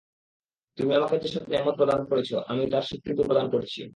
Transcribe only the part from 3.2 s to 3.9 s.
প্রদান করছি।